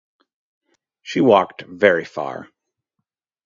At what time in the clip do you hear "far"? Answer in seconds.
2.05-2.49